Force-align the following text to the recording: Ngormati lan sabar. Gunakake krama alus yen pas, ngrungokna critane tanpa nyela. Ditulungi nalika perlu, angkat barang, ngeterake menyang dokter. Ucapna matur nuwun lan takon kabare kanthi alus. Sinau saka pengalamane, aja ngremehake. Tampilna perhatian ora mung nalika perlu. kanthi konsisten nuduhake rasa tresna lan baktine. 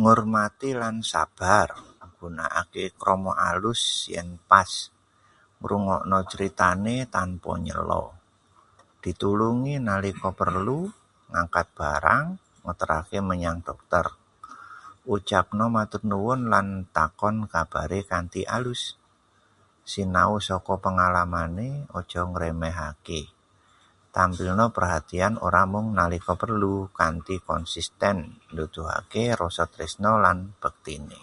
Ngormati 0.00 0.68
lan 0.80 0.96
sabar. 1.12 1.68
Gunakake 2.20 2.84
krama 3.00 3.32
alus 3.50 3.82
yen 4.14 4.28
pas, 4.50 4.70
ngrungokna 5.60 6.18
critane 6.32 6.96
tanpa 7.16 7.50
nyela. 7.66 8.02
Ditulungi 9.02 9.74
nalika 9.88 10.28
perlu, 10.38 10.80
angkat 11.40 11.66
barang, 11.78 12.26
ngeterake 12.66 13.18
menyang 13.28 13.58
dokter. 13.66 14.06
Ucapna 15.14 15.66
matur 15.76 16.02
nuwun 16.10 16.40
lan 16.52 16.66
takon 16.96 17.36
kabare 17.52 18.00
kanthi 18.10 18.42
alus. 18.58 18.82
Sinau 19.92 20.34
saka 20.48 20.74
pengalamane, 20.84 21.68
aja 21.98 22.22
ngremehake. 22.30 23.22
Tampilna 24.14 24.66
perhatian 24.76 25.34
ora 25.46 25.62
mung 25.72 25.88
nalika 25.98 26.32
perlu. 26.42 26.74
kanthi 27.00 27.36
konsisten 27.48 28.16
nuduhake 28.54 29.24
rasa 29.40 29.64
tresna 29.72 30.12
lan 30.24 30.38
baktine. 30.62 31.20